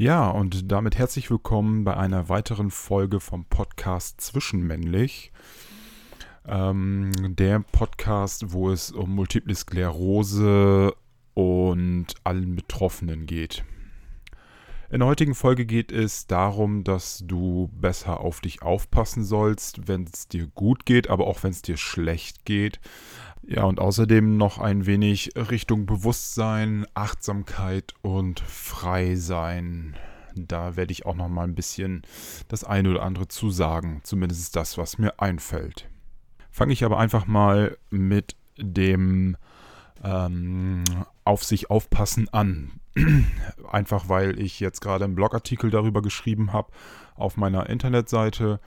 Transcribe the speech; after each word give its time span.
Ja, 0.00 0.30
und 0.30 0.72
damit 0.72 0.96
herzlich 0.96 1.30
willkommen 1.30 1.84
bei 1.84 1.94
einer 1.94 2.30
weiteren 2.30 2.70
Folge 2.70 3.20
vom 3.20 3.44
Podcast 3.44 4.18
Zwischenmännlich. 4.22 5.30
Ähm, 6.46 7.12
der 7.36 7.60
Podcast, 7.60 8.50
wo 8.50 8.70
es 8.70 8.92
um 8.92 9.14
Multiple 9.14 9.54
Sklerose 9.54 10.94
und 11.34 12.06
allen 12.24 12.56
Betroffenen 12.56 13.26
geht. 13.26 13.62
In 14.92 14.98
der 14.98 15.08
heutigen 15.08 15.36
Folge 15.36 15.66
geht 15.66 15.92
es 15.92 16.26
darum, 16.26 16.82
dass 16.82 17.22
du 17.24 17.70
besser 17.72 18.18
auf 18.18 18.40
dich 18.40 18.62
aufpassen 18.62 19.22
sollst, 19.22 19.86
wenn 19.86 20.02
es 20.12 20.26
dir 20.26 20.48
gut 20.48 20.84
geht, 20.84 21.08
aber 21.08 21.28
auch 21.28 21.44
wenn 21.44 21.52
es 21.52 21.62
dir 21.62 21.76
schlecht 21.76 22.44
geht. 22.44 22.80
Ja, 23.46 23.62
und 23.64 23.78
außerdem 23.78 24.36
noch 24.36 24.58
ein 24.58 24.86
wenig 24.86 25.30
Richtung 25.36 25.86
Bewusstsein, 25.86 26.86
Achtsamkeit 26.94 27.94
und 28.02 28.40
Freisein. 28.40 29.94
Da 30.34 30.74
werde 30.74 30.90
ich 30.90 31.06
auch 31.06 31.14
noch 31.14 31.28
mal 31.28 31.44
ein 31.44 31.54
bisschen 31.54 32.02
das 32.48 32.64
eine 32.64 32.90
oder 32.90 33.02
andere 33.02 33.28
zu 33.28 33.50
sagen, 33.50 34.00
zumindest 34.02 34.56
das, 34.56 34.76
was 34.76 34.98
mir 34.98 35.20
einfällt. 35.20 35.88
Fange 36.50 36.72
ich 36.72 36.82
aber 36.84 36.98
einfach 36.98 37.26
mal 37.26 37.78
mit 37.90 38.34
dem 38.58 39.36
ähm, 40.02 40.84
auf 41.24 41.44
sich 41.44 41.70
aufpassen 41.70 42.28
an. 42.32 42.72
Einfach 43.70 44.08
weil 44.08 44.40
ich 44.40 44.60
jetzt 44.60 44.80
gerade 44.80 45.04
einen 45.04 45.14
Blogartikel 45.14 45.70
darüber 45.70 46.02
geschrieben 46.02 46.52
habe 46.52 46.72
auf 47.14 47.36
meiner 47.36 47.68
Internetseite 47.68 48.60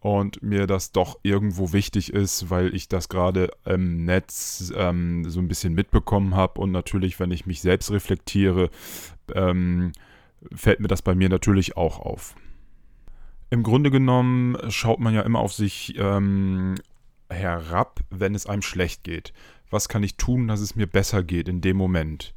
und 0.00 0.42
mir 0.42 0.66
das 0.66 0.92
doch 0.92 1.18
irgendwo 1.22 1.72
wichtig 1.72 2.12
ist, 2.12 2.50
weil 2.50 2.74
ich 2.74 2.88
das 2.88 3.08
gerade 3.08 3.50
im 3.64 4.04
Netz 4.04 4.72
ähm, 4.76 5.28
so 5.28 5.40
ein 5.40 5.48
bisschen 5.48 5.74
mitbekommen 5.74 6.34
habe 6.34 6.60
und 6.60 6.70
natürlich, 6.70 7.18
wenn 7.18 7.32
ich 7.32 7.46
mich 7.46 7.60
selbst 7.60 7.90
reflektiere, 7.90 8.70
ähm, 9.34 9.92
fällt 10.54 10.80
mir 10.80 10.88
das 10.88 11.02
bei 11.02 11.14
mir 11.14 11.28
natürlich 11.28 11.76
auch 11.76 11.98
auf. 11.98 12.36
Im 13.50 13.62
Grunde 13.62 13.90
genommen 13.90 14.56
schaut 14.68 15.00
man 15.00 15.14
ja 15.14 15.22
immer 15.22 15.40
auf 15.40 15.52
sich 15.52 15.94
ähm, 15.98 16.76
herab, 17.28 18.00
wenn 18.10 18.34
es 18.34 18.46
einem 18.46 18.62
schlecht 18.62 19.04
geht. 19.04 19.32
Was 19.70 19.88
kann 19.88 20.02
ich 20.02 20.16
tun, 20.16 20.48
dass 20.48 20.60
es 20.60 20.76
mir 20.76 20.86
besser 20.86 21.22
geht 21.22 21.48
in 21.48 21.60
dem 21.60 21.76
Moment? 21.76 22.34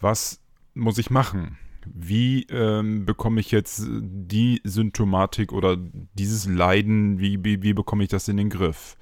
Was 0.00 0.40
muss 0.74 0.98
ich 0.98 1.10
machen? 1.10 1.58
Wie 1.84 2.44
ähm, 2.44 3.04
bekomme 3.04 3.40
ich 3.40 3.50
jetzt 3.50 3.84
die 3.88 4.60
Symptomatik 4.64 5.52
oder 5.52 5.76
dieses 6.14 6.46
Leiden, 6.46 7.18
wie, 7.18 7.44
wie, 7.44 7.62
wie 7.62 7.74
bekomme 7.74 8.04
ich 8.04 8.10
das 8.10 8.28
in 8.28 8.36
den 8.36 8.50
Griff? 8.50 8.96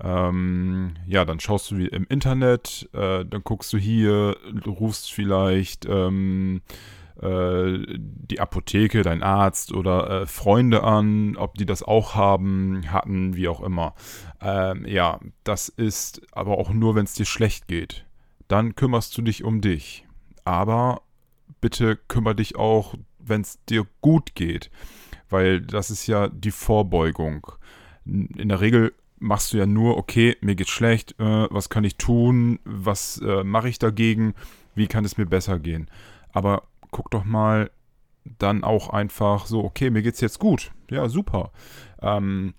Ähm, 0.00 0.94
ja, 1.06 1.24
dann 1.24 1.40
schaust 1.40 1.70
du 1.70 1.76
im 1.76 2.06
Internet, 2.08 2.88
äh, 2.92 3.24
dann 3.24 3.42
guckst 3.42 3.72
du 3.72 3.78
hier, 3.78 4.36
rufst 4.66 5.12
vielleicht 5.12 5.86
ähm, 5.88 6.62
äh, 7.20 7.84
die 7.98 8.40
Apotheke, 8.40 9.02
dein 9.02 9.22
Arzt 9.22 9.72
oder 9.72 10.22
äh, 10.22 10.26
Freunde 10.26 10.82
an, 10.82 11.36
ob 11.36 11.54
die 11.54 11.66
das 11.66 11.82
auch 11.82 12.14
haben, 12.14 12.90
hatten, 12.90 13.36
wie 13.36 13.48
auch 13.48 13.60
immer. 13.60 13.94
Ähm, 14.40 14.84
ja, 14.86 15.20
das 15.44 15.68
ist 15.68 16.22
aber 16.32 16.58
auch 16.58 16.70
nur, 16.70 16.94
wenn 16.94 17.04
es 17.04 17.14
dir 17.14 17.26
schlecht 17.26 17.68
geht. 17.68 18.04
Dann 18.48 18.74
kümmerst 18.74 19.16
du 19.16 19.22
dich 19.22 19.44
um 19.44 19.60
dich. 19.60 20.06
Aber 20.44 21.02
bitte 21.60 21.96
kümmere 21.96 22.34
dich 22.34 22.56
auch, 22.56 22.94
wenn 23.18 23.40
es 23.40 23.58
dir 23.66 23.86
gut 24.00 24.34
geht. 24.34 24.70
Weil 25.30 25.60
das 25.60 25.90
ist 25.90 26.06
ja 26.06 26.28
die 26.28 26.50
Vorbeugung. 26.50 27.46
In 28.04 28.48
der 28.48 28.60
Regel 28.60 28.92
machst 29.18 29.52
du 29.52 29.56
ja 29.56 29.66
nur, 29.66 29.96
okay, 29.96 30.36
mir 30.40 30.54
geht's 30.54 30.70
schlecht, 30.70 31.18
äh, 31.18 31.46
was 31.50 31.70
kann 31.70 31.84
ich 31.84 31.96
tun, 31.96 32.58
was 32.64 33.18
äh, 33.24 33.42
mache 33.44 33.68
ich 33.68 33.78
dagegen, 33.78 34.34
wie 34.74 34.86
kann 34.86 35.04
es 35.04 35.16
mir 35.16 35.26
besser 35.26 35.58
gehen. 35.58 35.88
Aber 36.32 36.64
guck 36.94 37.10
doch 37.10 37.24
mal 37.24 37.72
dann 38.38 38.62
auch 38.62 38.88
einfach 38.88 39.46
so, 39.46 39.64
okay, 39.64 39.90
mir 39.90 40.02
geht's 40.02 40.20
jetzt 40.20 40.38
gut. 40.38 40.70
Ja, 40.88 41.08
super. 41.08 41.50
Ähm, 42.00 42.54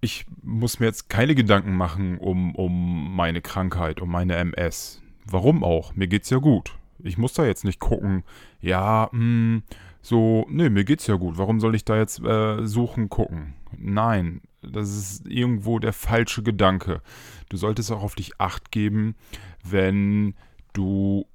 ich 0.00 0.24
muss 0.42 0.80
mir 0.80 0.86
jetzt 0.86 1.10
keine 1.10 1.34
Gedanken 1.34 1.76
machen 1.76 2.16
um, 2.18 2.54
um 2.54 3.14
meine 3.14 3.42
Krankheit, 3.42 4.00
um 4.00 4.10
meine 4.10 4.36
MS. 4.36 5.02
Warum 5.26 5.62
auch? 5.62 5.94
Mir 5.94 6.08
geht's 6.08 6.30
ja 6.30 6.38
gut. 6.38 6.74
Ich 7.00 7.18
muss 7.18 7.34
da 7.34 7.44
jetzt 7.44 7.64
nicht 7.64 7.80
gucken, 7.80 8.24
ja, 8.60 9.10
mh, 9.12 9.18
hm, 9.18 9.62
so, 10.00 10.46
nee, 10.48 10.70
mir 10.70 10.84
geht's 10.84 11.06
ja 11.06 11.16
gut. 11.16 11.36
Warum 11.36 11.60
soll 11.60 11.74
ich 11.74 11.84
da 11.84 11.98
jetzt 11.98 12.20
äh, 12.24 12.66
suchen, 12.66 13.10
gucken? 13.10 13.54
Nein, 13.76 14.40
das 14.62 14.88
ist 14.88 15.28
irgendwo 15.28 15.78
der 15.80 15.92
falsche 15.92 16.42
Gedanke. 16.42 17.02
Du 17.50 17.58
solltest 17.58 17.92
auch 17.92 18.02
auf 18.02 18.14
dich 18.14 18.40
acht 18.40 18.72
geben, 18.72 19.16
wenn 19.62 20.34
du 20.72 21.26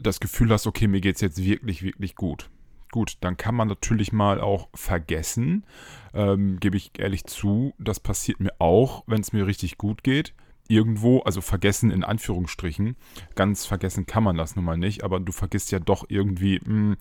das 0.00 0.20
Gefühl 0.20 0.50
hast, 0.50 0.66
okay, 0.66 0.86
mir 0.86 1.00
geht 1.00 1.16
es 1.16 1.20
jetzt 1.20 1.42
wirklich, 1.44 1.82
wirklich 1.82 2.14
gut. 2.14 2.50
Gut, 2.90 3.18
dann 3.20 3.36
kann 3.36 3.54
man 3.54 3.68
natürlich 3.68 4.12
mal 4.12 4.40
auch 4.40 4.68
vergessen, 4.74 5.66
ähm, 6.14 6.58
gebe 6.58 6.76
ich 6.76 6.92
ehrlich 6.98 7.24
zu, 7.24 7.74
das 7.78 8.00
passiert 8.00 8.40
mir 8.40 8.52
auch, 8.58 9.04
wenn 9.06 9.20
es 9.20 9.32
mir 9.32 9.46
richtig 9.46 9.76
gut 9.76 10.02
geht. 10.02 10.32
Irgendwo, 10.68 11.20
also 11.20 11.40
vergessen 11.40 11.90
in 11.90 12.04
Anführungsstrichen, 12.04 12.96
ganz 13.34 13.66
vergessen 13.66 14.06
kann 14.06 14.22
man 14.22 14.36
das 14.36 14.56
nun 14.56 14.64
mal 14.64 14.76
nicht, 14.76 15.02
aber 15.02 15.20
du 15.20 15.32
vergisst 15.32 15.70
ja 15.70 15.80
doch 15.80 16.06
irgendwie, 16.08 16.60
mh, 16.64 16.96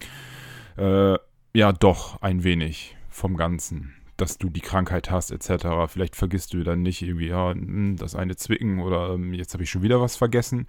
hm, 0.75 1.15
äh, 1.15 1.17
ja 1.53 1.71
doch 1.73 2.21
ein 2.21 2.43
wenig 2.43 2.97
vom 3.09 3.35
Ganzen 3.35 3.93
dass 4.17 4.37
du 4.37 4.49
die 4.49 4.61
Krankheit 4.61 5.11
hast, 5.11 5.31
etc. 5.31 5.67
Vielleicht 5.87 6.15
vergisst 6.15 6.53
du 6.53 6.63
dann 6.63 6.81
nicht 6.81 7.01
irgendwie, 7.01 7.27
ja, 7.27 7.51
hm, 7.51 7.95
das 7.97 8.15
eine 8.15 8.35
Zwicken 8.35 8.79
oder 8.79 9.13
ähm, 9.13 9.33
jetzt 9.33 9.53
habe 9.53 9.63
ich 9.63 9.69
schon 9.69 9.83
wieder 9.83 10.01
was 10.01 10.15
vergessen. 10.15 10.67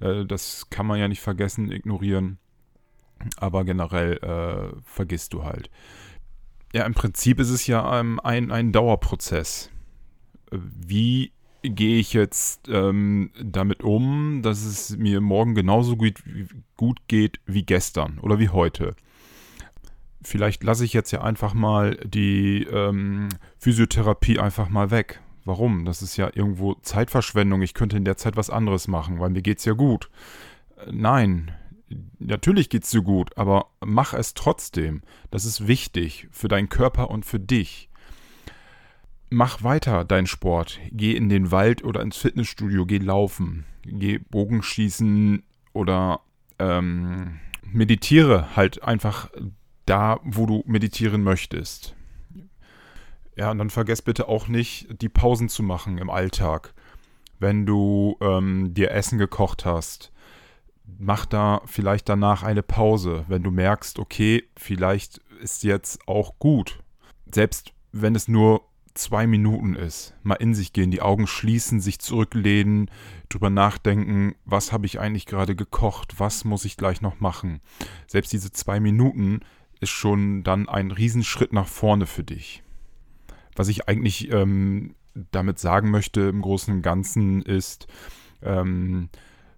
Äh, 0.00 0.26
das 0.26 0.68
kann 0.70 0.86
man 0.86 0.98
ja 0.98 1.08
nicht 1.08 1.20
vergessen, 1.20 1.70
ignorieren. 1.70 2.38
Aber 3.36 3.64
generell 3.64 4.16
äh, 4.18 4.76
vergisst 4.84 5.32
du 5.32 5.44
halt. 5.44 5.70
Ja, 6.74 6.84
im 6.86 6.94
Prinzip 6.94 7.38
ist 7.38 7.50
es 7.50 7.66
ja 7.66 8.00
ähm, 8.00 8.18
ein, 8.20 8.50
ein 8.50 8.72
Dauerprozess. 8.72 9.70
Wie 10.50 11.32
gehe 11.62 11.98
ich 11.98 12.12
jetzt 12.12 12.68
ähm, 12.68 13.30
damit 13.40 13.82
um, 13.82 14.40
dass 14.42 14.64
es 14.64 14.96
mir 14.96 15.20
morgen 15.20 15.54
genauso 15.54 15.96
gut, 15.96 16.22
gut 16.76 16.98
geht 17.06 17.40
wie 17.46 17.62
gestern 17.62 18.18
oder 18.18 18.38
wie 18.38 18.48
heute? 18.48 18.96
Vielleicht 20.24 20.62
lasse 20.64 20.84
ich 20.84 20.92
jetzt 20.92 21.10
ja 21.10 21.22
einfach 21.22 21.54
mal 21.54 21.96
die 22.04 22.64
ähm, 22.64 23.28
Physiotherapie 23.58 24.38
einfach 24.38 24.68
mal 24.68 24.90
weg 24.90 25.20
Warum? 25.44 25.84
Das 25.84 26.02
ist 26.02 26.16
ja 26.16 26.30
irgendwo 26.32 26.74
Zeitverschwendung. 26.74 27.62
Ich 27.62 27.74
könnte 27.74 27.96
in 27.96 28.04
der 28.04 28.16
Zeit 28.16 28.36
was 28.36 28.50
anderes 28.50 28.86
machen, 28.86 29.18
weil 29.18 29.30
mir 29.30 29.42
geht's 29.42 29.64
ja 29.64 29.72
gut. 29.72 30.08
Nein, 30.90 31.52
natürlich 32.18 32.68
geht's 32.68 32.90
dir 32.90 33.02
gut, 33.02 33.36
aber 33.36 33.66
mach 33.84 34.14
es 34.14 34.34
trotzdem. 34.34 35.02
Das 35.30 35.44
ist 35.44 35.66
wichtig 35.66 36.28
für 36.30 36.48
deinen 36.48 36.68
Körper 36.68 37.10
und 37.10 37.24
für 37.26 37.40
dich. 37.40 37.88
Mach 39.30 39.64
weiter 39.64 40.04
deinen 40.04 40.26
Sport. 40.26 40.78
Geh 40.92 41.16
in 41.16 41.28
den 41.28 41.50
Wald 41.50 41.82
oder 41.82 42.02
ins 42.02 42.18
Fitnessstudio, 42.18 42.86
geh 42.86 42.98
laufen, 42.98 43.64
geh 43.82 44.18
Bogenschießen 44.18 45.42
oder 45.72 46.20
ähm, 46.58 47.40
meditiere 47.64 48.54
halt 48.54 48.84
einfach 48.84 49.30
da, 49.86 50.20
wo 50.24 50.46
du 50.46 50.62
meditieren 50.66 51.22
möchtest. 51.22 51.94
Ja, 53.36 53.50
und 53.50 53.58
dann 53.58 53.70
vergesst 53.70 54.04
bitte 54.04 54.28
auch 54.28 54.48
nicht, 54.48 55.00
die 55.00 55.08
Pausen 55.08 55.48
zu 55.48 55.62
machen 55.62 55.98
im 55.98 56.10
Alltag. 56.10 56.74
Wenn 57.38 57.66
du 57.66 58.16
ähm, 58.20 58.74
dir 58.74 58.90
Essen 58.90 59.18
gekocht 59.18 59.64
hast, 59.64 60.12
mach 60.98 61.26
da 61.26 61.62
vielleicht 61.64 62.08
danach 62.08 62.42
eine 62.42 62.62
Pause, 62.62 63.24
wenn 63.28 63.42
du 63.42 63.50
merkst, 63.50 63.98
okay, 63.98 64.44
vielleicht 64.56 65.18
ist 65.40 65.64
jetzt 65.64 66.06
auch 66.06 66.38
gut. 66.38 66.80
Selbst 67.32 67.72
wenn 67.92 68.14
es 68.14 68.28
nur 68.28 68.62
zwei 68.94 69.26
Minuten 69.26 69.74
ist, 69.74 70.14
mal 70.22 70.34
in 70.34 70.54
sich 70.54 70.72
gehen, 70.72 70.90
die 70.90 71.02
Augen 71.02 71.26
schließen, 71.26 71.80
sich 71.80 71.98
zurücklehnen, 71.98 72.90
drüber 73.28 73.50
nachdenken, 73.50 74.34
was 74.44 74.72
habe 74.72 74.86
ich 74.86 75.00
eigentlich 75.00 75.26
gerade 75.26 75.56
gekocht, 75.56 76.20
was 76.20 76.44
muss 76.44 76.64
ich 76.64 76.76
gleich 76.76 77.00
noch 77.00 77.20
machen. 77.20 77.60
Selbst 78.06 78.32
diese 78.32 78.52
zwei 78.52 78.80
Minuten 78.80 79.40
ist 79.82 79.90
schon 79.90 80.44
dann 80.44 80.68
ein 80.68 80.90
Riesenschritt 80.90 81.52
nach 81.52 81.66
vorne 81.66 82.06
für 82.06 82.22
dich. 82.22 82.62
Was 83.54 83.68
ich 83.68 83.88
eigentlich 83.88 84.30
ähm, 84.32 84.94
damit 85.14 85.58
sagen 85.58 85.90
möchte 85.90 86.22
im 86.22 86.40
Großen 86.40 86.72
und 86.72 86.82
Ganzen 86.82 87.42
ist, 87.42 87.86
ähm, 88.42 89.10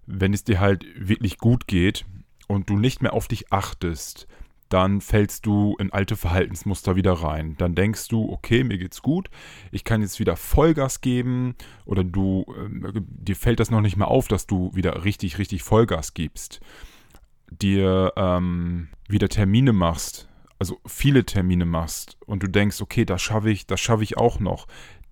wenn 0.05 0.33
es 0.33 0.43
dir 0.43 0.59
halt 0.59 0.85
wirklich 0.97 1.37
gut 1.37 1.67
geht 1.67 2.05
und 2.47 2.69
du 2.69 2.77
nicht 2.77 3.01
mehr 3.01 3.13
auf 3.13 3.27
dich 3.27 3.51
achtest, 3.51 4.27
dann 4.69 4.99
fällst 4.99 5.45
du 5.45 5.75
in 5.79 5.93
alte 5.93 6.15
Verhaltensmuster 6.15 6.95
wieder 6.95 7.13
rein. 7.13 7.55
Dann 7.57 7.75
denkst 7.75 8.07
du, 8.07 8.31
okay, 8.31 8.63
mir 8.63 8.77
geht's 8.77 9.01
gut, 9.01 9.29
ich 9.71 9.83
kann 9.83 10.01
jetzt 10.01 10.19
wieder 10.19 10.35
Vollgas 10.35 11.01
geben 11.01 11.55
oder 11.85 12.03
du, 12.03 12.45
äh, 12.49 12.91
dir 12.95 13.35
fällt 13.35 13.59
das 13.59 13.69
noch 13.69 13.81
nicht 13.81 13.95
mehr 13.95 14.07
auf, 14.07 14.27
dass 14.27 14.47
du 14.47 14.73
wieder 14.73 15.05
richtig, 15.05 15.37
richtig 15.37 15.61
Vollgas 15.63 16.13
gibst. 16.13 16.61
Dir 17.51 18.13
ähm, 18.15 18.89
wieder 19.07 19.29
Termine 19.29 19.73
machst, 19.73 20.27
also 20.59 20.79
viele 20.85 21.25
Termine 21.25 21.65
machst 21.65 22.17
und 22.25 22.43
du 22.43 22.47
denkst, 22.47 22.81
okay, 22.81 23.05
das 23.05 23.21
schaffe 23.21 23.49
ich, 23.49 23.67
das 23.67 23.79
schaffe 23.79 24.03
ich 24.03 24.17
auch 24.17 24.39
noch, 24.39 24.67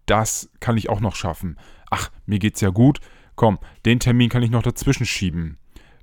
das 0.05 0.49
kann 0.59 0.77
ich 0.77 0.89
auch 0.89 0.99
noch 0.99 1.15
schaffen. 1.15 1.57
Ach, 1.89 2.11
mir 2.25 2.39
geht's 2.39 2.61
ja 2.61 2.69
gut, 2.69 2.99
komm, 3.35 3.59
den 3.85 3.99
Termin 3.99 4.29
kann 4.29 4.43
ich 4.43 4.51
noch 4.51 4.63
dazwischen 4.63 5.05
schieben. 5.05 5.57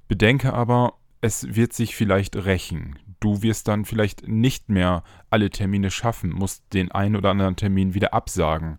Bedenke 0.08 0.52
aber, 0.52 0.94
es 1.20 1.54
wird 1.54 1.72
sich 1.72 1.94
vielleicht 1.94 2.36
rächen. 2.36 2.98
Du 3.20 3.42
wirst 3.42 3.68
dann 3.68 3.84
vielleicht 3.84 4.26
nicht 4.26 4.70
mehr 4.70 5.04
alle 5.28 5.50
Termine 5.50 5.90
schaffen, 5.90 6.30
musst 6.30 6.72
den 6.72 6.90
einen 6.90 7.16
oder 7.16 7.30
anderen 7.30 7.56
Termin 7.56 7.92
wieder 7.92 8.14
absagen. 8.14 8.78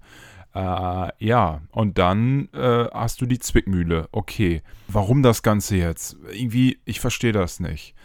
Äh, 0.53 1.09
ja, 1.19 1.61
und 1.71 1.97
dann 1.97 2.49
äh, 2.53 2.85
hast 2.93 3.21
du 3.21 3.25
die 3.25 3.39
Zwickmühle. 3.39 4.09
Okay, 4.11 4.61
warum 4.87 5.23
das 5.23 5.43
Ganze 5.43 5.77
jetzt? 5.77 6.17
Irgendwie, 6.31 6.79
ich 6.85 6.99
verstehe 6.99 7.31
das 7.31 7.59
nicht. 7.59 7.95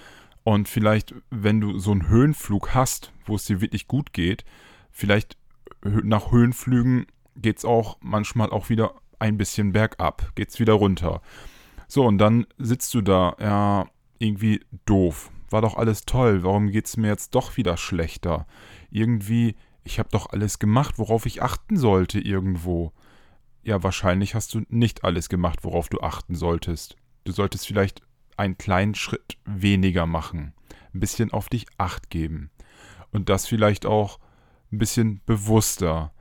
Und 0.45 0.69
vielleicht, 0.69 1.15
wenn 1.31 1.61
du 1.61 1.79
so 1.79 1.91
einen 1.91 2.09
Höhenflug 2.09 2.75
hast, 2.75 3.13
wo 3.25 3.35
es 3.35 3.47
dir 3.47 3.61
wirklich 3.61 3.89
gut 3.89 4.13
geht, 4.13 4.45
vielleicht 4.93 5.37
nach 5.83 6.31
Höhenflügen 6.31 7.07
geht 7.35 7.59
es 7.59 7.65
auch 7.65 7.99
manchmal 8.01 8.51
auch 8.51 8.69
wieder 8.69 8.95
ein 9.19 9.39
bisschen 9.39 9.73
bergab, 9.73 10.33
geht 10.35 10.51
es 10.51 10.61
wieder 10.61 10.75
runter. 10.75 11.21
So, 11.89 12.05
und 12.05 12.19
dann 12.19 12.47
sitzt 12.59 12.95
du 12.95 13.01
da, 13.01 13.37
ja, 13.41 13.87
irgendwie 14.19 14.61
doof. 14.87 15.31
War 15.51 15.63
doch 15.63 15.77
alles 15.77 16.07
toll, 16.07 16.43
warum 16.43 16.71
geht 16.71 16.87
es 16.87 16.97
mir 16.97 17.09
jetzt 17.09 17.35
doch 17.35 17.57
wieder 17.57 17.77
schlechter? 17.77 18.47
Irgendwie, 18.91 19.55
ich 19.87 20.01
habe 20.01 20.09
doch 20.11 20.31
alles 20.31 20.59
gemacht, 20.59 20.99
worauf 20.99 21.27
ich 21.27 21.43
achten 21.43 21.77
sollte 21.77 22.19
irgendwo. 22.21 22.93
Ja, 23.63 23.83
wahrscheinlich 23.83 24.35
hast 24.35 24.53
du 24.53 24.63
nicht 24.69 25.05
alles 25.05 25.29
gemacht, 25.29 25.61
worauf 25.63 25.89
du 25.89 26.01
achten 26.01 26.35
solltest. 26.35 26.97
Du 27.25 27.33
solltest 27.33 27.67
vielleicht 27.67 28.03
einen 28.37 28.59
kleinen 28.59 28.95
Schritt 28.95 29.39
weniger 29.45 30.07
machen, 30.07 30.53
ein 30.93 31.01
bisschen 31.01 31.33
auf 31.33 31.49
dich 31.49 31.67
acht 31.79 32.11
geben 32.11 32.51
und 33.13 33.29
das 33.29 33.47
vielleicht 33.47 33.87
auch 33.87 34.19
ein 34.73 34.79
bisschen 34.79 35.21
bewusster, 35.25 36.13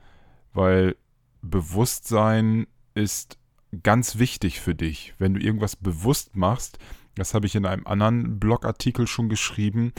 weil 0.52 0.96
Bewusstsein 1.42 2.66
ist 2.94 3.38
ganz 3.82 4.18
wichtig 4.18 4.60
für 4.60 4.74
dich. 4.74 5.14
Wenn 5.18 5.34
du 5.34 5.40
irgendwas 5.40 5.76
bewusst 5.76 6.36
machst, 6.36 6.78
das 7.16 7.34
habe 7.34 7.46
ich 7.46 7.54
in 7.54 7.66
einem 7.66 7.86
anderen 7.86 8.38
Blogartikel 8.38 9.06
schon 9.06 9.28
geschrieben, 9.28 9.92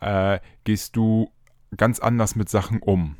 äh, 0.00 0.40
gehst 0.64 0.96
du 0.96 1.32
ganz 1.76 1.98
anders 1.98 2.36
mit 2.36 2.48
Sachen 2.48 2.80
um. 2.80 3.16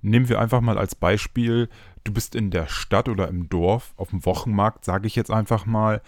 Nehmen 0.00 0.28
wir 0.28 0.40
einfach 0.40 0.60
mal 0.60 0.78
als 0.78 0.94
Beispiel, 0.94 1.68
du 2.04 2.12
bist 2.12 2.34
in 2.34 2.50
der 2.50 2.66
Stadt 2.66 3.08
oder 3.08 3.28
im 3.28 3.48
Dorf, 3.48 3.94
auf 3.96 4.10
dem 4.10 4.24
Wochenmarkt, 4.26 4.84
sage 4.84 5.06
ich 5.06 5.14
jetzt 5.14 5.30
einfach 5.30 5.64
mal, 5.64 6.02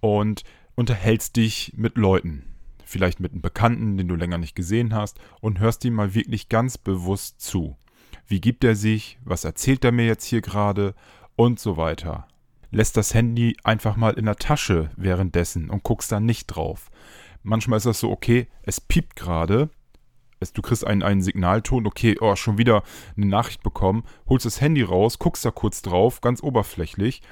und 0.00 0.44
unterhältst 0.74 1.36
dich 1.36 1.72
mit 1.76 1.96
Leuten. 1.96 2.44
Vielleicht 2.84 3.20
mit 3.20 3.32
einem 3.32 3.40
Bekannten, 3.40 3.96
den 3.96 4.08
du 4.08 4.14
länger 4.14 4.38
nicht 4.38 4.54
gesehen 4.54 4.94
hast, 4.94 5.18
und 5.40 5.60
hörst 5.60 5.84
ihm 5.84 5.94
mal 5.94 6.14
wirklich 6.14 6.48
ganz 6.48 6.78
bewusst 6.78 7.40
zu. 7.40 7.76
Wie 8.26 8.40
gibt 8.40 8.64
er 8.64 8.76
sich? 8.76 9.18
Was 9.24 9.44
erzählt 9.44 9.84
er 9.84 9.92
mir 9.92 10.06
jetzt 10.06 10.24
hier 10.24 10.42
gerade? 10.42 10.94
Und 11.36 11.58
so 11.58 11.76
weiter. 11.76 12.28
Lässt 12.70 12.98
das 12.98 13.14
Handy 13.14 13.56
einfach 13.64 13.96
mal 13.96 14.12
in 14.14 14.26
der 14.26 14.36
Tasche 14.36 14.90
währenddessen 14.96 15.70
und 15.70 15.82
guckst 15.82 16.12
da 16.12 16.20
nicht 16.20 16.46
drauf. 16.48 16.90
Manchmal 17.42 17.78
ist 17.78 17.86
das 17.86 18.00
so, 18.00 18.10
okay, 18.10 18.48
es 18.62 18.80
piept 18.80 19.16
gerade, 19.16 19.70
du 20.40 20.62
kriegst 20.62 20.86
einen, 20.86 21.02
einen 21.02 21.22
Signalton, 21.22 21.86
okay, 21.86 22.16
oh, 22.20 22.36
schon 22.36 22.58
wieder 22.58 22.82
eine 23.16 23.26
Nachricht 23.26 23.62
bekommen, 23.62 24.04
holst 24.28 24.46
das 24.46 24.60
Handy 24.60 24.82
raus, 24.82 25.18
guckst 25.18 25.44
da 25.44 25.50
kurz 25.50 25.82
drauf, 25.82 26.20
ganz 26.20 26.42
oberflächlich, 26.42 27.22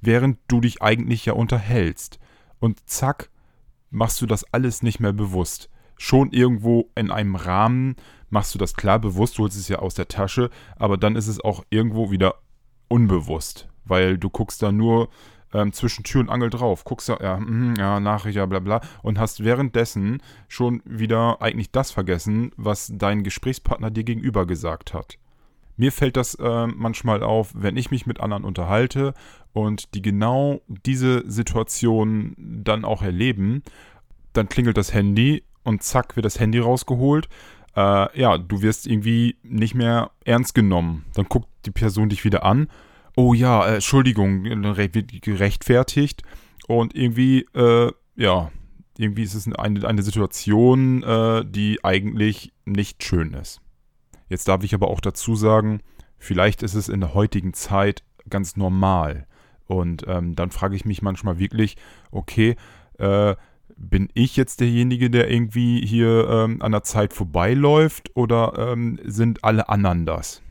während 0.00 0.38
du 0.48 0.60
dich 0.60 0.82
eigentlich 0.82 1.26
ja 1.26 1.34
unterhältst 1.34 2.18
und 2.58 2.88
zack, 2.88 3.30
machst 3.90 4.20
du 4.20 4.26
das 4.26 4.44
alles 4.52 4.82
nicht 4.82 5.00
mehr 5.00 5.12
bewusst. 5.12 5.70
Schon 5.96 6.30
irgendwo 6.32 6.90
in 6.96 7.10
einem 7.10 7.36
Rahmen 7.36 7.96
machst 8.30 8.54
du 8.54 8.58
das 8.58 8.74
klar 8.74 8.98
bewusst, 8.98 9.38
du 9.38 9.42
holst 9.44 9.56
es 9.56 9.68
ja 9.68 9.78
aus 9.78 9.94
der 9.94 10.08
Tasche, 10.08 10.50
aber 10.76 10.96
dann 10.96 11.14
ist 11.14 11.28
es 11.28 11.40
auch 11.40 11.64
irgendwo 11.70 12.10
wieder 12.10 12.36
unbewusst, 12.88 13.68
weil 13.84 14.18
du 14.18 14.28
guckst 14.28 14.62
da 14.62 14.72
nur 14.72 15.08
ähm, 15.54 15.72
zwischen 15.72 16.04
Tür 16.04 16.20
und 16.20 16.28
Angel 16.28 16.50
drauf, 16.50 16.84
guckst 16.84 17.08
da, 17.08 17.18
ja, 17.22 17.38
mm, 17.38 17.76
ja, 17.78 18.00
Nachricht, 18.00 18.36
ja, 18.36 18.44
bla 18.44 18.58
bla, 18.58 18.80
und 19.02 19.18
hast 19.18 19.44
währenddessen 19.44 20.20
schon 20.48 20.82
wieder 20.84 21.40
eigentlich 21.40 21.70
das 21.70 21.92
vergessen, 21.92 22.50
was 22.56 22.92
dein 22.92 23.22
Gesprächspartner 23.22 23.90
dir 23.90 24.04
gegenüber 24.04 24.46
gesagt 24.46 24.92
hat. 24.92 25.16
Mir 25.76 25.92
fällt 25.92 26.16
das 26.16 26.34
äh, 26.34 26.66
manchmal 26.66 27.22
auf, 27.22 27.52
wenn 27.54 27.76
ich 27.76 27.90
mich 27.90 28.06
mit 28.06 28.20
anderen 28.20 28.44
unterhalte 28.44 29.14
und 29.52 29.94
die 29.94 30.02
genau 30.02 30.60
diese 30.66 31.28
Situation 31.30 32.34
dann 32.36 32.84
auch 32.84 33.02
erleben, 33.02 33.62
dann 34.32 34.48
klingelt 34.48 34.76
das 34.76 34.92
Handy 34.92 35.42
und 35.62 35.82
zack 35.82 36.16
wird 36.16 36.26
das 36.26 36.38
Handy 36.38 36.58
rausgeholt. 36.58 37.28
Äh, 37.76 38.20
ja, 38.20 38.38
du 38.38 38.62
wirst 38.62 38.86
irgendwie 38.86 39.36
nicht 39.42 39.74
mehr 39.74 40.10
ernst 40.24 40.54
genommen. 40.54 41.04
Dann 41.14 41.26
guckt 41.26 41.48
die 41.66 41.70
Person 41.70 42.08
dich 42.08 42.24
wieder 42.24 42.44
an. 42.44 42.68
Oh 43.16 43.34
ja, 43.34 43.66
äh, 43.66 43.74
Entschuldigung, 43.74 44.44
wird 44.44 45.22
gerechtfertigt. 45.22 46.22
Und 46.66 46.94
irgendwie, 46.94 47.46
äh, 47.54 47.92
ja, 48.16 48.50
irgendwie 48.98 49.22
ist 49.22 49.34
es 49.34 49.46
eine, 49.52 49.86
eine 49.86 50.02
Situation, 50.02 51.02
äh, 51.02 51.44
die 51.46 51.84
eigentlich 51.84 52.52
nicht 52.64 53.02
schön 53.04 53.34
ist. 53.34 53.60
Jetzt 54.28 54.48
darf 54.48 54.64
ich 54.64 54.74
aber 54.74 54.88
auch 54.88 55.00
dazu 55.00 55.36
sagen, 55.36 55.80
vielleicht 56.18 56.62
ist 56.62 56.74
es 56.74 56.88
in 56.88 57.00
der 57.00 57.14
heutigen 57.14 57.52
Zeit 57.52 58.02
ganz 58.28 58.56
normal. 58.56 59.26
Und 59.66 60.04
ähm, 60.08 60.34
dann 60.34 60.50
frage 60.50 60.76
ich 60.76 60.84
mich 60.84 61.02
manchmal 61.02 61.38
wirklich, 61.38 61.76
okay, 62.10 62.56
äh, 62.98 63.34
bin 63.76 64.08
ich 64.14 64.36
jetzt 64.36 64.60
derjenige, 64.60 65.10
der 65.10 65.30
irgendwie 65.30 65.84
hier 65.84 66.28
ähm, 66.28 66.62
an 66.62 66.72
der 66.72 66.82
Zeit 66.82 67.12
vorbeiläuft 67.12 68.10
oder 68.14 68.72
ähm, 68.72 68.98
sind 69.04 69.42
alle 69.42 69.68
anderen 69.68 70.06
das? 70.06 70.42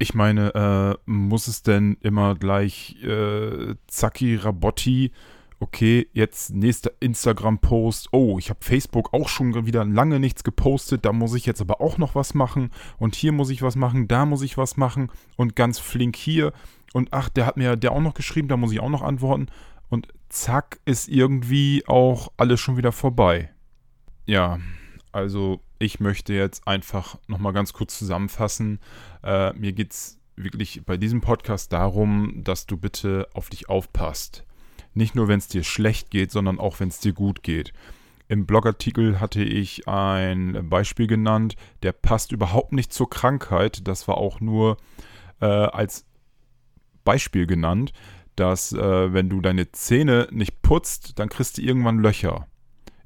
Ich 0.00 0.14
meine, 0.14 0.98
äh, 1.06 1.10
muss 1.10 1.46
es 1.46 1.62
denn 1.62 1.96
immer 2.00 2.34
gleich 2.34 2.96
äh, 3.04 3.76
Zacki 3.86 4.34
Rabotti 4.34 5.12
okay, 5.60 6.08
jetzt 6.14 6.52
nächster 6.54 6.90
Instagram-Post, 7.00 8.08
oh, 8.12 8.38
ich 8.38 8.48
habe 8.48 8.60
Facebook 8.62 9.12
auch 9.12 9.28
schon 9.28 9.66
wieder 9.66 9.84
lange 9.84 10.18
nichts 10.18 10.42
gepostet, 10.42 11.04
da 11.04 11.12
muss 11.12 11.34
ich 11.34 11.44
jetzt 11.44 11.60
aber 11.60 11.82
auch 11.82 11.98
noch 11.98 12.14
was 12.14 12.34
machen. 12.34 12.70
Und 12.98 13.14
hier 13.14 13.32
muss 13.32 13.50
ich 13.50 13.62
was 13.62 13.76
machen, 13.76 14.08
da 14.08 14.24
muss 14.24 14.42
ich 14.42 14.56
was 14.56 14.78
machen. 14.78 15.10
Und 15.36 15.54
ganz 15.54 15.78
flink 15.78 16.16
hier. 16.16 16.52
Und 16.94 17.12
ach, 17.12 17.28
der 17.28 17.46
hat 17.46 17.58
mir 17.58 17.76
der 17.76 17.92
auch 17.92 18.00
noch 18.00 18.14
geschrieben, 18.14 18.48
da 18.48 18.56
muss 18.56 18.72
ich 18.72 18.80
auch 18.80 18.88
noch 18.88 19.02
antworten. 19.02 19.48
Und 19.90 20.08
zack 20.30 20.80
ist 20.86 21.08
irgendwie 21.08 21.84
auch 21.86 22.32
alles 22.38 22.58
schon 22.58 22.78
wieder 22.78 22.92
vorbei. 22.92 23.50
Ja, 24.26 24.58
also 25.12 25.60
ich 25.80 25.98
möchte 25.98 26.34
jetzt 26.34 26.68
einfach 26.68 27.18
nochmal 27.26 27.54
ganz 27.54 27.72
kurz 27.72 27.98
zusammenfassen. 27.98 28.78
Äh, 29.24 29.54
mir 29.54 29.72
geht 29.72 29.92
es 29.92 30.18
wirklich 30.36 30.82
bei 30.84 30.96
diesem 30.98 31.22
Podcast 31.22 31.72
darum, 31.72 32.44
dass 32.44 32.66
du 32.66 32.76
bitte 32.76 33.26
auf 33.32 33.48
dich 33.48 33.68
aufpasst. 33.68 34.44
Nicht 34.92 35.14
nur, 35.14 35.26
wenn 35.26 35.38
es 35.38 35.48
dir 35.48 35.64
schlecht 35.64 36.10
geht, 36.10 36.30
sondern 36.30 36.60
auch, 36.60 36.80
wenn 36.80 36.88
es 36.88 37.00
dir 37.00 37.14
gut 37.14 37.42
geht. 37.42 37.72
Im 38.28 38.44
Blogartikel 38.46 39.20
hatte 39.20 39.42
ich 39.42 39.88
ein 39.88 40.68
Beispiel 40.68 41.06
genannt, 41.06 41.56
der 41.82 41.92
passt 41.92 42.30
überhaupt 42.30 42.72
nicht 42.72 42.92
zur 42.92 43.08
Krankheit. 43.08 43.88
Das 43.88 44.06
war 44.06 44.18
auch 44.18 44.40
nur 44.40 44.76
äh, 45.40 45.46
als 45.46 46.04
Beispiel 47.04 47.46
genannt, 47.46 47.92
dass 48.36 48.72
äh, 48.72 49.12
wenn 49.14 49.30
du 49.30 49.40
deine 49.40 49.72
Zähne 49.72 50.28
nicht 50.30 50.60
putzt, 50.60 51.18
dann 51.18 51.30
kriegst 51.30 51.56
du 51.56 51.62
irgendwann 51.62 52.00
Löcher. 52.00 52.46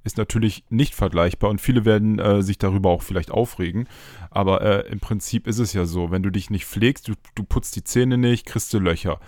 Ist 0.04 0.18
natürlich 0.18 0.64
nicht 0.68 0.94
vergleichbar 0.94 1.50
und 1.50 1.60
viele 1.60 1.84
werden 1.84 2.18
äh, 2.18 2.42
sich 2.42 2.58
darüber 2.58 2.90
auch 2.90 3.02
vielleicht 3.02 3.30
aufregen. 3.30 3.88
Aber 4.30 4.62
äh, 4.62 4.88
im 4.90 5.00
Prinzip 5.00 5.46
ist 5.46 5.58
es 5.58 5.72
ja 5.72 5.86
so, 5.86 6.10
wenn 6.10 6.22
du 6.22 6.30
dich 6.30 6.50
nicht 6.50 6.66
pflegst, 6.66 7.08
du, 7.08 7.14
du 7.34 7.42
putzt 7.42 7.74
die 7.76 7.84
Zähne 7.84 8.18
nicht, 8.18 8.46
kriegst 8.46 8.72
du 8.74 8.78
Löcher. 8.78 9.18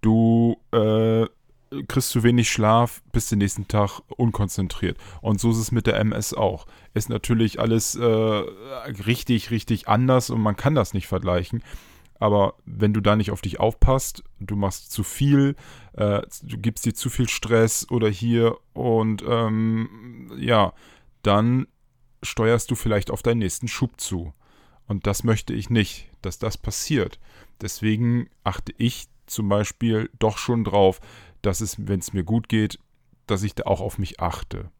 Du 0.00 0.56
äh, 0.72 1.26
kriegst 1.88 2.10
zu 2.10 2.22
wenig 2.22 2.50
Schlaf, 2.50 3.02
bist 3.12 3.30
den 3.30 3.38
nächsten 3.38 3.68
Tag 3.68 4.00
unkonzentriert. 4.08 4.98
Und 5.20 5.40
so 5.40 5.50
ist 5.50 5.58
es 5.58 5.72
mit 5.72 5.86
der 5.86 5.98
MS 5.98 6.34
auch. 6.34 6.66
Ist 6.94 7.08
natürlich 7.08 7.60
alles 7.60 7.94
äh, 7.94 8.04
richtig, 8.04 9.50
richtig 9.50 9.88
anders 9.88 10.30
und 10.30 10.40
man 10.40 10.56
kann 10.56 10.74
das 10.74 10.94
nicht 10.94 11.06
vergleichen. 11.06 11.62
Aber 12.20 12.54
wenn 12.66 12.92
du 12.92 13.00
da 13.00 13.16
nicht 13.16 13.30
auf 13.30 13.40
dich 13.40 13.58
aufpasst, 13.58 14.22
du 14.38 14.54
machst 14.54 14.92
zu 14.92 15.02
viel, 15.02 15.56
äh, 15.94 16.20
du 16.42 16.58
gibst 16.58 16.84
dir 16.84 16.94
zu 16.94 17.08
viel 17.08 17.28
Stress 17.28 17.90
oder 17.90 18.08
hier 18.08 18.58
und 18.74 19.24
ähm, 19.26 20.30
ja, 20.36 20.74
dann 21.22 21.66
steuerst 22.22 22.70
du 22.70 22.74
vielleicht 22.74 23.10
auf 23.10 23.22
deinen 23.22 23.38
nächsten 23.38 23.68
Schub 23.68 23.98
zu. 23.98 24.34
Und 24.86 25.06
das 25.06 25.24
möchte 25.24 25.54
ich 25.54 25.70
nicht, 25.70 26.10
dass 26.20 26.38
das 26.38 26.58
passiert. 26.58 27.18
Deswegen 27.62 28.28
achte 28.44 28.74
ich 28.76 29.08
zum 29.26 29.48
Beispiel 29.48 30.10
doch 30.18 30.36
schon 30.36 30.62
drauf, 30.62 31.00
dass 31.40 31.62
es, 31.62 31.76
wenn 31.78 32.00
es 32.00 32.12
mir 32.12 32.24
gut 32.24 32.50
geht, 32.50 32.78
dass 33.26 33.42
ich 33.42 33.54
da 33.54 33.64
auch 33.64 33.80
auf 33.80 33.96
mich 33.96 34.20
achte. 34.20 34.70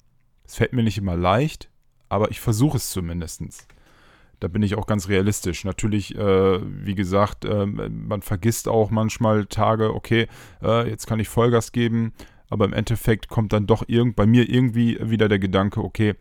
Es 0.44 0.56
fällt 0.56 0.74
mir 0.74 0.82
nicht 0.82 0.98
immer 0.98 1.16
leicht, 1.16 1.70
aber 2.10 2.30
ich 2.30 2.40
versuche 2.40 2.76
es 2.76 2.90
zumindest. 2.90 3.42
Da 4.40 4.48
bin 4.48 4.62
ich 4.62 4.74
auch 4.74 4.86
ganz 4.86 5.08
realistisch. 5.08 5.64
Natürlich, 5.64 6.16
äh, 6.16 6.60
wie 6.62 6.94
gesagt, 6.94 7.44
äh, 7.44 7.66
man 7.66 8.22
vergisst 8.22 8.68
auch 8.68 8.90
manchmal 8.90 9.46
Tage, 9.46 9.94
okay, 9.94 10.26
äh, 10.62 10.88
jetzt 10.88 11.06
kann 11.06 11.20
ich 11.20 11.28
Vollgas 11.28 11.72
geben, 11.72 12.12
aber 12.48 12.64
im 12.64 12.72
Endeffekt 12.72 13.28
kommt 13.28 13.52
dann 13.52 13.66
doch 13.66 13.84
irgend, 13.86 14.16
bei 14.16 14.26
mir 14.26 14.48
irgendwie 14.48 14.98
wieder 15.00 15.28
der 15.28 15.38
Gedanke, 15.38 15.84
okay, 15.84 16.14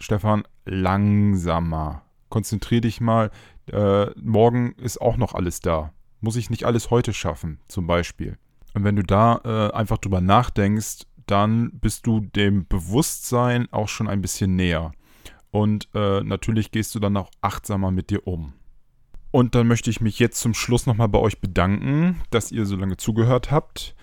Stefan, 0.00 0.44
langsamer. 0.64 2.02
Konzentrier 2.28 2.80
dich 2.80 3.00
mal. 3.00 3.30
Äh, 3.70 4.06
morgen 4.20 4.74
ist 4.74 5.00
auch 5.00 5.16
noch 5.16 5.34
alles 5.34 5.60
da. 5.60 5.92
Muss 6.20 6.36
ich 6.36 6.50
nicht 6.50 6.64
alles 6.64 6.90
heute 6.90 7.12
schaffen, 7.12 7.58
zum 7.68 7.86
Beispiel. 7.86 8.38
Und 8.74 8.84
wenn 8.84 8.96
du 8.96 9.02
da 9.02 9.40
äh, 9.44 9.74
einfach 9.74 9.98
drüber 9.98 10.20
nachdenkst, 10.20 11.06
dann 11.26 11.70
bist 11.80 12.06
du 12.06 12.20
dem 12.20 12.66
Bewusstsein 12.66 13.68
auch 13.72 13.88
schon 13.88 14.08
ein 14.08 14.20
bisschen 14.20 14.56
näher. 14.56 14.92
Und 15.54 15.88
äh, 15.94 16.20
natürlich 16.24 16.72
gehst 16.72 16.96
du 16.96 16.98
dann 16.98 17.16
auch 17.16 17.30
achtsamer 17.40 17.92
mit 17.92 18.10
dir 18.10 18.26
um. 18.26 18.54
Und 19.30 19.54
dann 19.54 19.68
möchte 19.68 19.88
ich 19.88 20.00
mich 20.00 20.18
jetzt 20.18 20.40
zum 20.40 20.52
Schluss 20.52 20.86
nochmal 20.86 21.08
bei 21.08 21.20
euch 21.20 21.40
bedanken, 21.40 22.20
dass 22.30 22.50
ihr 22.50 22.66
so 22.66 22.74
lange 22.74 22.96
zugehört 22.96 23.52
habt. 23.52 23.94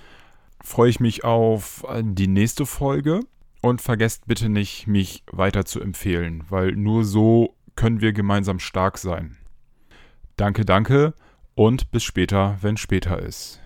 Freue 0.64 0.90
ich 0.90 1.02
mich 1.02 1.26
auf 1.26 1.86
die 2.04 2.30
nächste 2.30 2.66
Folge 2.66 3.20
und 3.62 3.82
vergesst 3.82 4.28
bitte 4.28 4.48
nicht, 4.48 4.88
mich 4.88 5.26
weiter 5.30 5.66
zu 5.66 5.82
empfehlen, 5.82 6.46
weil 6.48 6.72
nur 6.72 7.04
so 7.04 7.58
können 7.76 8.00
wir 8.00 8.14
gemeinsam 8.14 8.60
stark 8.60 8.98
sein. 8.98 9.36
Danke, 10.38 10.64
danke 10.64 11.14
und 11.54 11.92
bis 11.92 12.04
später, 12.04 12.60
wenn 12.62 12.78
später 12.78 13.20
ist. 13.20 13.61